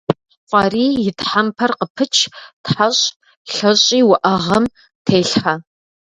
ФӀарий 0.49 0.95
и 1.07 1.11
тхьэмпэр 1.17 1.71
къыпыч, 1.79 2.15
тхьэщӀ, 2.63 3.03
лъэщӀи 3.53 3.99
уӀэгъэм 4.09 4.65
телъхьэ. 5.05 5.53